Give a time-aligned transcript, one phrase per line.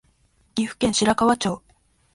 [0.55, 1.61] 岐阜県白川町